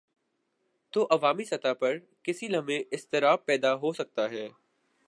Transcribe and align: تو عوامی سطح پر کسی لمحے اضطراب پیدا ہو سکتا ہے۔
تو 0.93 1.07
عوامی 1.11 1.43
سطح 1.43 1.73
پر 1.73 1.97
کسی 2.23 2.47
لمحے 2.47 2.83
اضطراب 2.91 3.45
پیدا 3.45 3.73
ہو 3.75 3.93
سکتا 3.93 4.29
ہے۔ 4.31 4.47